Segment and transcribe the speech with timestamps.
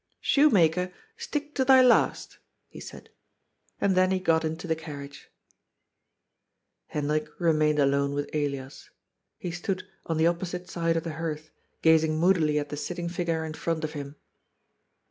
[0.33, 3.11] "Shoemaker, stick to thy last," he said.
[3.79, 5.29] And then he got into the carriage.
[6.87, 8.89] Hendrik remained alone with Elias.
[9.37, 11.51] He stood, on the opposite side of the hearth,
[11.83, 14.15] gazing moodily at the sitting figure in front of him.